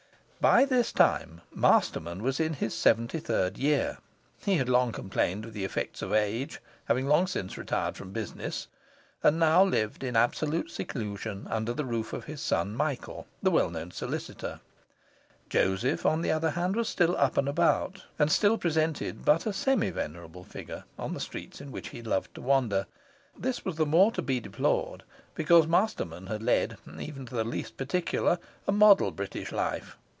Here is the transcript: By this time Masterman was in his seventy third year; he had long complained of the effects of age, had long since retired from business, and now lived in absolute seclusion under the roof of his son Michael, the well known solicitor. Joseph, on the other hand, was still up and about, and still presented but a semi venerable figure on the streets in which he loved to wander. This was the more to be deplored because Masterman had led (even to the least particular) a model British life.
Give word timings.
By 0.49 0.65
this 0.65 0.91
time 0.91 1.41
Masterman 1.53 2.23
was 2.23 2.39
in 2.39 2.55
his 2.55 2.73
seventy 2.73 3.19
third 3.19 3.59
year; 3.59 3.99
he 4.43 4.55
had 4.55 4.67
long 4.69 4.91
complained 4.91 5.45
of 5.45 5.53
the 5.53 5.63
effects 5.63 6.01
of 6.01 6.11
age, 6.13 6.59
had 6.85 6.97
long 6.99 7.27
since 7.27 7.59
retired 7.59 7.95
from 7.95 8.11
business, 8.11 8.65
and 9.21 9.37
now 9.37 9.63
lived 9.63 10.03
in 10.03 10.15
absolute 10.15 10.71
seclusion 10.71 11.45
under 11.51 11.73
the 11.73 11.85
roof 11.85 12.11
of 12.11 12.23
his 12.23 12.41
son 12.41 12.75
Michael, 12.75 13.27
the 13.43 13.51
well 13.51 13.69
known 13.69 13.91
solicitor. 13.91 14.61
Joseph, 15.47 16.07
on 16.07 16.23
the 16.23 16.31
other 16.31 16.49
hand, 16.49 16.75
was 16.75 16.89
still 16.89 17.15
up 17.17 17.37
and 17.37 17.47
about, 17.47 18.03
and 18.17 18.31
still 18.31 18.57
presented 18.57 19.23
but 19.23 19.45
a 19.45 19.53
semi 19.53 19.91
venerable 19.91 20.43
figure 20.43 20.85
on 20.97 21.13
the 21.13 21.19
streets 21.19 21.61
in 21.61 21.71
which 21.71 21.89
he 21.89 22.01
loved 22.01 22.33
to 22.33 22.41
wander. 22.41 22.87
This 23.37 23.63
was 23.63 23.75
the 23.75 23.85
more 23.85 24.11
to 24.13 24.23
be 24.23 24.39
deplored 24.39 25.03
because 25.35 25.67
Masterman 25.67 26.25
had 26.25 26.41
led 26.41 26.77
(even 26.97 27.27
to 27.27 27.35
the 27.35 27.43
least 27.43 27.77
particular) 27.77 28.39
a 28.67 28.71
model 28.71 29.11
British 29.11 29.51
life. 29.51 29.99